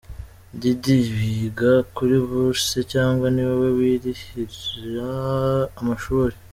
Diddy: 0.59 0.97
Wiga 1.17 1.71
kuri 1.95 2.15
bourse, 2.27 2.77
cyangwa 2.93 3.27
ni 3.33 3.41
wowe 3.47 3.69
wirihira 3.77 5.09
amashuri?. 5.79 6.35